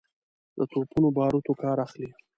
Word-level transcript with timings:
د 0.57 0.59
توپونو 0.71 1.07
باروتو 1.17 1.53
کار 1.61 1.77
اخلي. 1.85 2.09